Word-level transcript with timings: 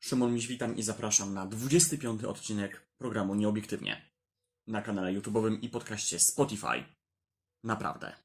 Szymon 0.00 0.34
Miś, 0.34 0.46
witam 0.46 0.76
i 0.76 0.82
zapraszam 0.82 1.34
na 1.34 1.46
25 1.46 2.24
odcinek 2.24 2.88
programu 2.98 3.34
Nieobiektywnie 3.34 4.10
na 4.66 4.82
kanale 4.82 5.12
YouTube'owym 5.12 5.58
i 5.62 5.68
podcaście 5.68 6.20
Spotify. 6.20 6.84
Naprawdę. 7.64 8.16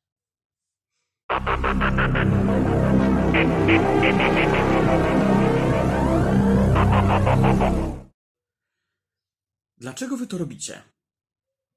Dlaczego 9.77 10.17
wy 10.17 10.27
to 10.27 10.37
robicie? 10.37 10.83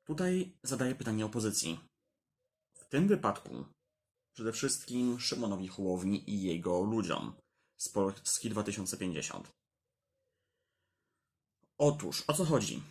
Tutaj 0.06 0.58
zadaję 0.62 0.94
pytanie 0.94 1.26
opozycji. 1.26 1.80
W 2.74 2.88
tym 2.88 3.08
wypadku 3.08 3.66
przede 4.34 4.52
wszystkim 4.52 5.20
Szymonowi 5.20 5.68
Hołowni 5.68 6.30
i 6.30 6.42
jego 6.42 6.80
ludziom 6.80 7.32
z 7.76 7.88
Polski 7.88 8.50
2050. 8.50 9.56
Otóż, 11.78 12.24
o 12.26 12.32
co 12.32 12.44
chodzi? 12.44 12.82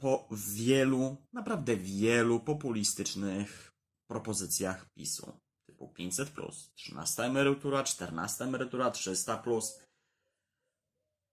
Po 0.00 0.28
wielu, 0.30 1.16
naprawdę 1.32 1.76
wielu 1.76 2.40
populistycznych 2.40 3.72
propozycjach 4.10 4.86
PiSu, 4.94 5.40
typu 5.68 5.88
500, 5.88 6.32
13 6.74 7.22
emerytura, 7.22 7.84
14 7.84 8.44
emerytura, 8.44 8.90
300, 8.90 9.42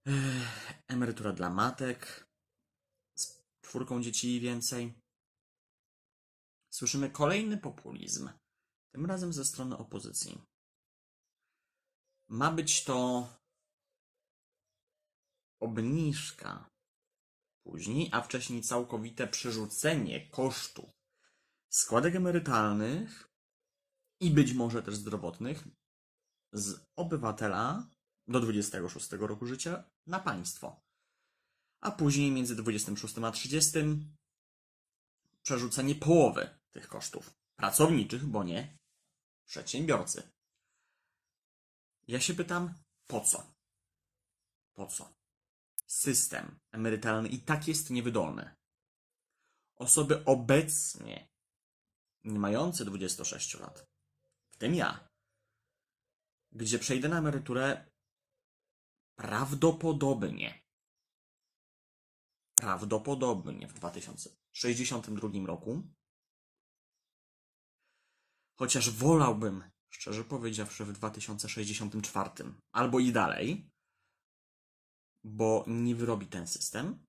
ech, 0.08 0.84
emerytura 0.88 1.34
dla 1.34 1.50
matek 1.50 2.28
z 3.18 3.44
czwórką 3.62 4.02
dzieci 4.02 4.36
i 4.36 4.40
więcej, 4.40 4.94
słyszymy 6.74 7.10
kolejny 7.10 7.58
populizm, 7.58 8.30
tym 8.94 9.06
razem 9.06 9.34
ze 9.34 9.46
strony 9.46 9.78
opozycji. 9.78 10.42
Ma 12.30 12.52
być 12.52 12.84
to 12.84 13.28
obniżka 15.64 16.70
później, 17.64 18.10
a 18.12 18.22
wcześniej 18.22 18.62
całkowite 18.62 19.28
przerzucenie 19.28 20.30
kosztów 20.30 20.90
składek 21.70 22.16
emerytalnych 22.16 23.30
i 24.20 24.32
być 24.32 24.54
może 24.54 24.84
też 24.84 24.96
zdrowotnych 24.96 25.68
z 26.54 26.80
obywatela 26.96 27.90
do 28.28 28.40
26 28.40 29.12
roku 29.12 29.46
życia 29.46 29.84
na 30.08 30.20
państwo. 30.20 30.82
A 31.82 31.92
później 31.92 32.32
między 32.32 32.56
26 32.56 33.18
a 33.18 33.32
30 33.32 33.72
przerzucenie 35.42 35.96
połowy 35.96 36.50
tych 36.72 36.88
kosztów 36.88 37.34
pracowniczych, 37.56 38.26
bo 38.26 38.44
nie 38.44 38.78
przedsiębiorcy. 39.46 40.32
Ja 42.08 42.20
się 42.20 42.34
pytam, 42.34 42.74
po 43.08 43.22
co? 43.22 43.54
Po 44.74 44.88
co? 44.88 45.23
System 45.86 46.60
emerytalny 46.72 47.30
i 47.30 47.40
tak 47.40 47.68
jest 47.68 47.90
niewydolny. 47.90 48.56
Osoby 49.76 50.26
obecnie 50.26 51.30
nie 52.24 52.40
mające 52.40 52.86
26 52.86 53.60
lat, 53.60 53.88
w 54.52 54.58
tym 54.58 54.76
ja, 54.76 55.10
gdzie 56.52 56.80
przejdę 56.80 57.10
na 57.10 57.18
emeryturę 57.18 57.92
prawdopodobnie, 59.16 60.64
prawdopodobnie 62.56 63.68
w 63.68 63.74
2062 63.74 65.30
roku, 65.46 65.84
chociaż 68.60 68.90
wolałbym, 68.90 69.72
szczerze 69.90 70.24
powiedziawszy, 70.24 70.86
w 70.86 70.92
2064 70.92 72.30
albo 72.72 73.00
i 73.00 73.12
dalej, 73.12 73.73
bo 75.24 75.64
nie 75.68 75.96
wyrobi 75.96 76.28
ten 76.28 76.48
system. 76.48 77.06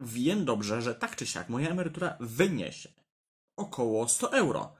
Wiem 0.00 0.44
dobrze, 0.44 0.82
że 0.82 0.94
tak 0.94 1.16
czy 1.16 1.26
siak 1.26 1.48
moja 1.48 1.70
emerytura 1.70 2.16
wyniesie 2.20 2.92
około 3.56 4.08
100 4.08 4.32
euro. 4.32 4.76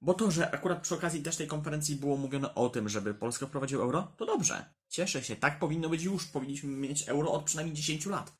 Bo 0.00 0.14
to, 0.14 0.30
że 0.30 0.50
akurat 0.50 0.82
przy 0.82 0.94
okazji 0.94 1.22
też 1.22 1.36
tej 1.36 1.46
konferencji 1.46 1.96
było 1.96 2.16
mówione 2.16 2.54
o 2.54 2.68
tym, 2.68 2.88
żeby 2.88 3.14
Polska 3.14 3.46
wprowadziła 3.46 3.84
euro, 3.84 4.14
to 4.16 4.26
dobrze. 4.26 4.74
Cieszę 4.88 5.22
się, 5.22 5.36
tak 5.36 5.58
powinno 5.58 5.88
być 5.88 6.02
już. 6.02 6.26
Powinniśmy 6.26 6.70
mieć 6.70 7.08
euro 7.08 7.32
od 7.32 7.44
przynajmniej 7.44 7.76
10 7.76 8.06
lat. 8.06 8.36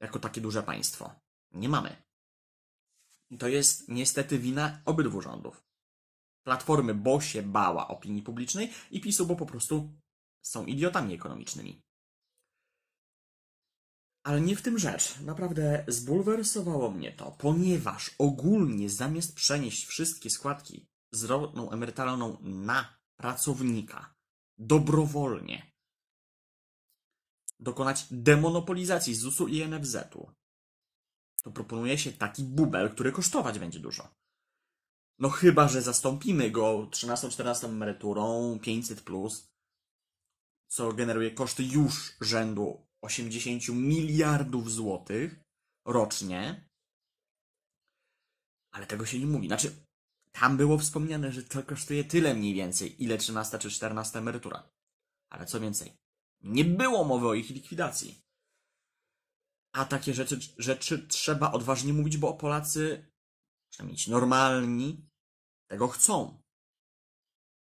Jako 0.00 0.18
takie 0.18 0.40
duże 0.40 0.62
państwo. 0.62 1.14
Nie 1.52 1.68
mamy. 1.68 1.96
I 3.30 3.38
to 3.38 3.48
jest 3.48 3.88
niestety 3.88 4.38
wina 4.38 4.82
obydwu 4.84 5.20
rządów. 5.20 5.64
Platformy, 6.42 6.94
bo 6.94 7.20
się 7.20 7.42
bała 7.42 7.88
opinii 7.88 8.22
publicznej 8.22 8.72
i 8.90 9.00
PiSu, 9.00 9.26
bo 9.26 9.36
po 9.36 9.46
prostu 9.46 9.92
są 10.42 10.66
idiotami 10.66 11.14
ekonomicznymi. 11.14 11.82
Ale 14.26 14.40
nie 14.40 14.56
w 14.56 14.62
tym 14.62 14.78
rzecz. 14.78 15.20
Naprawdę 15.20 15.84
zbulwersowało 15.88 16.90
mnie 16.90 17.12
to, 17.12 17.30
ponieważ 17.38 18.14
ogólnie 18.18 18.90
zamiast 18.90 19.34
przenieść 19.34 19.86
wszystkie 19.86 20.30
składki 20.30 20.88
zdrowotną, 21.12 21.70
emerytalną 21.70 22.38
na 22.42 22.98
pracownika 23.16 24.14
dobrowolnie, 24.58 25.72
dokonać 27.60 28.06
demonopolizacji 28.10 29.14
ZUS-u 29.14 29.48
i 29.48 29.68
NFZ-u, 29.68 30.30
to 31.42 31.50
proponuje 31.50 31.98
się 31.98 32.12
taki 32.12 32.44
bubel, 32.44 32.90
który 32.90 33.12
kosztować 33.12 33.58
będzie 33.58 33.80
dużo. 33.80 34.14
No 35.18 35.28
chyba, 35.28 35.68
że 35.68 35.82
zastąpimy 35.82 36.50
go 36.50 36.88
13-14 36.90 37.64
emeryturą 37.64 38.56
500+, 38.56 38.94
plus, 38.94 39.52
co 40.68 40.92
generuje 40.92 41.30
koszty 41.30 41.64
już 41.64 42.16
rzędu 42.20 42.85
80 43.02 43.68
miliardów 43.68 44.72
złotych 44.72 45.40
rocznie. 45.84 46.68
Ale 48.72 48.86
tego 48.86 49.06
się 49.06 49.18
nie 49.18 49.26
mówi. 49.26 49.46
Znaczy, 49.46 49.86
tam 50.32 50.56
było 50.56 50.78
wspomniane, 50.78 51.32
że 51.32 51.42
to 51.42 51.62
kosztuje 51.62 52.04
tyle 52.04 52.34
mniej 52.34 52.54
więcej, 52.54 53.02
ile 53.02 53.18
13 53.18 53.58
czy 53.58 53.70
14 53.70 54.18
emerytura. 54.18 54.70
Ale 55.30 55.46
co 55.46 55.60
więcej, 55.60 55.92
nie 56.40 56.64
było 56.64 57.04
mowy 57.04 57.28
o 57.28 57.34
ich 57.34 57.50
likwidacji. 57.50 58.22
A 59.72 59.84
takie 59.84 60.14
rzeczy, 60.14 60.38
rzeczy 60.58 61.06
trzeba 61.08 61.52
odważnie 61.52 61.92
mówić, 61.92 62.16
bo 62.16 62.34
Polacy, 62.34 63.12
przynajmniej 63.70 63.98
ci 63.98 64.10
normalni, 64.10 65.08
tego 65.70 65.88
chcą. 65.88 66.42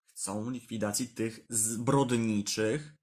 Chcą 0.10 0.50
likwidacji 0.50 1.08
tych 1.08 1.46
zbrodniczych 1.50 2.96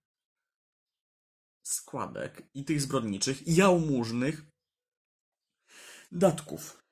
składek 1.63 2.43
i 2.55 2.65
tych 2.65 2.81
zbrodniczych, 2.81 3.49
jałmużnych 3.49 4.47
datków 6.13 6.83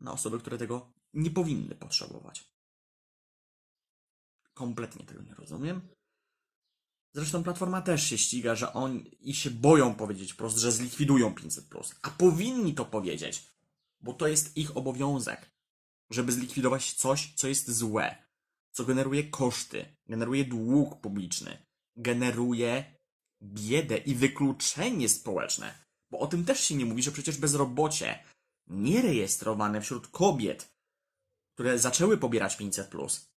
na 0.00 0.12
osoby, 0.12 0.38
które 0.38 0.58
tego 0.58 0.92
nie 1.14 1.30
powinny 1.30 1.74
potrzebować. 1.74 2.50
Kompletnie 4.54 5.06
tego 5.06 5.22
nie 5.22 5.34
rozumiem. 5.34 5.88
Zresztą 7.14 7.42
Platforma 7.42 7.82
też 7.82 8.04
się 8.04 8.18
ściga, 8.18 8.54
że 8.54 8.72
oni 8.72 9.16
i 9.30 9.34
się 9.34 9.50
boją 9.50 9.94
powiedzieć 9.94 10.32
wprost, 10.32 10.58
że 10.58 10.72
zlikwidują 10.72 11.34
500+. 11.34 11.94
A 12.02 12.10
powinni 12.10 12.74
to 12.74 12.84
powiedzieć, 12.84 13.46
bo 14.00 14.12
to 14.12 14.28
jest 14.28 14.56
ich 14.56 14.76
obowiązek, 14.76 15.50
żeby 16.10 16.32
zlikwidować 16.32 16.92
coś, 16.92 17.34
co 17.34 17.48
jest 17.48 17.70
złe, 17.70 18.26
co 18.72 18.84
generuje 18.84 19.30
koszty, 19.30 19.96
generuje 20.06 20.44
dług 20.44 21.00
publiczny, 21.00 21.66
generuje 21.96 22.95
biedę 23.42 23.96
i 23.96 24.14
wykluczenie 24.14 25.08
społeczne. 25.08 25.86
Bo 26.10 26.18
o 26.18 26.26
tym 26.26 26.44
też 26.44 26.60
się 26.60 26.74
nie 26.74 26.84
mówi, 26.84 27.02
że 27.02 27.12
przecież 27.12 27.38
bezrobocie 27.38 28.24
nierejestrowane 28.66 29.80
wśród 29.80 30.08
kobiet, 30.08 30.72
które 31.54 31.78
zaczęły 31.78 32.18
pobierać 32.18 32.56
500, 32.56 32.90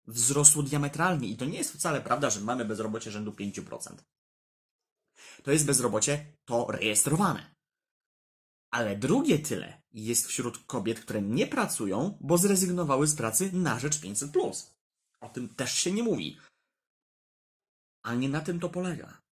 wzrosło 0.08 0.64
diametralnie. 0.64 1.28
I 1.28 1.38
to 1.38 1.46
nie 1.46 1.58
jest 1.58 1.74
wcale 1.74 2.02
prawda, 2.02 2.30
że 2.30 2.42
mamy 2.42 2.66
bezrobocie 2.66 3.12
rzędu 3.12 3.32
5%. 3.32 3.96
To 5.44 5.52
jest 5.52 5.66
bezrobocie 5.66 6.34
to 6.46 6.68
rejestrowane. 6.70 7.56
Ale 8.72 8.98
drugie 8.98 9.40
tyle 9.40 9.82
jest 9.94 10.28
wśród 10.28 10.58
kobiet, 10.58 11.00
które 11.00 11.22
nie 11.22 11.48
pracują, 11.48 12.18
bo 12.22 12.38
zrezygnowały 12.38 13.08
z 13.08 13.16
pracy 13.16 13.52
na 13.54 13.80
rzecz 13.80 14.00
500. 14.00 14.32
O 15.22 15.30
tym 15.30 15.50
też 15.50 15.74
się 15.74 15.92
nie 15.92 16.04
mówi. 16.04 16.40
A 18.04 18.16
nie 18.16 18.30
na 18.30 18.42
tym 18.42 18.60
to 18.60 18.70
polega 18.70 19.27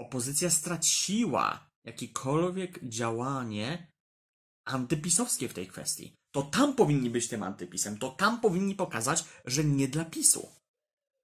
opozycja 0.00 0.50
straciła 0.50 1.70
jakiekolwiek 1.84 2.84
działanie 2.84 3.92
antypisowskie 4.66 5.48
w 5.48 5.54
tej 5.54 5.66
kwestii. 5.66 6.14
To 6.34 6.42
tam 6.42 6.74
powinni 6.74 7.10
być 7.10 7.28
tym 7.28 7.42
antypisem, 7.42 7.98
to 7.98 8.10
tam 8.10 8.40
powinni 8.40 8.74
pokazać, 8.74 9.24
że 9.44 9.64
nie 9.64 9.88
dla 9.88 10.04
PiSu. 10.04 10.48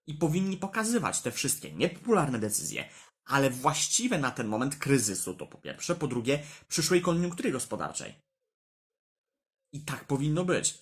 I 0.07 0.15
powinni 0.15 0.57
pokazywać 0.57 1.21
te 1.21 1.33
wszystkie 1.33 1.73
niepopularne 1.73 2.39
decyzje, 2.39 2.89
ale 3.25 3.51
właściwe 3.51 4.19
na 4.19 4.31
ten 4.31 4.49
moment 4.49 4.77
kryzysu, 4.77 5.35
to 5.35 5.47
po 5.47 5.59
pierwsze, 5.59 5.95
po 5.95 6.07
drugie, 6.07 6.43
przyszłej 6.69 7.03
koniunktury 7.03 7.53
gospodarczej. 7.53 8.15
I 9.73 9.81
tak 9.85 10.05
powinno 10.05 10.45
być. 10.45 10.79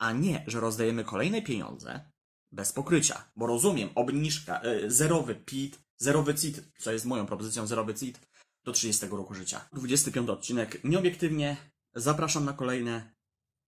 A 0.00 0.12
nie, 0.12 0.44
że 0.46 0.60
rozdajemy 0.60 1.04
kolejne 1.04 1.42
pieniądze 1.42 2.10
bez 2.52 2.72
pokrycia. 2.72 3.30
Bo 3.36 3.46
rozumiem, 3.46 3.88
obniżka, 3.94 4.60
yy, 4.64 4.90
zerowy 4.90 5.34
PIT, 5.34 5.80
Zerowy 5.98 6.34
CIT, 6.34 6.72
co 6.78 6.92
jest 6.92 7.04
moją 7.04 7.26
propozycją, 7.26 7.66
zerowy 7.66 7.94
CIT 7.94 8.20
do 8.64 8.72
30 8.72 9.06
roku 9.06 9.34
życia. 9.34 9.68
25 9.72 10.30
odcinek. 10.30 10.84
Nieobiektywnie. 10.84 11.56
Zapraszam 11.94 12.44
na 12.44 12.52
kolejne. 12.52 13.14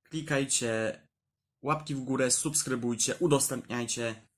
Klikajcie 0.09 1.03
łapki 1.63 1.95
w 1.95 2.01
górę, 2.01 2.31
subskrybujcie, 2.31 3.17
udostępniajcie. 3.17 4.29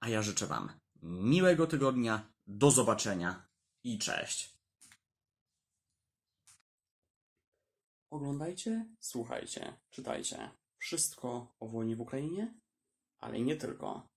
A 0.00 0.08
ja 0.08 0.22
życzę 0.22 0.46
Wam 0.46 0.72
miłego 1.02 1.66
tygodnia. 1.66 2.32
Do 2.46 2.70
zobaczenia 2.70 3.48
i 3.84 3.98
cześć. 3.98 4.58
Oglądajcie, 8.10 8.86
słuchajcie, 9.00 9.80
czytajcie. 9.90 10.50
Wszystko 10.78 11.54
o 11.60 11.68
wojnie 11.68 11.96
w 11.96 12.00
Ukrainie, 12.00 12.54
ale 13.18 13.40
nie 13.40 13.56
tylko. 13.56 14.08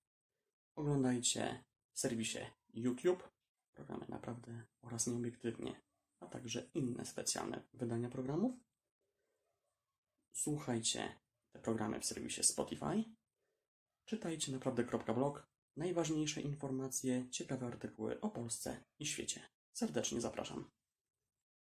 Oglądajcie 0.76 1.64
w 1.96 2.00
serwisie 2.00 2.40
YouTube, 2.74 3.30
programy 3.74 4.06
naprawdę 4.10 4.64
oraz 4.82 5.08
nieobiektywnie, 5.08 5.82
a 6.20 6.26
także 6.26 6.70
inne 6.74 7.06
specjalne 7.06 7.64
wydania 7.74 8.10
programów. 8.10 8.56
Słuchajcie 10.32 11.20
te 11.52 11.60
programy 11.60 12.00
w 12.00 12.06
serwisie 12.06 12.44
Spotify. 12.44 13.04
Czytajcie 14.06 14.52
naprawdę.blog. 14.52 15.48
Najważniejsze 15.76 16.42
informacje, 16.42 17.30
ciekawe 17.30 17.68
artykuły 17.68 18.22
o 18.22 18.30
Polsce 18.30 18.84
i 19.00 19.06
świecie. 19.06 19.42
Serdecznie 19.74 20.22
zapraszam. 20.22 20.72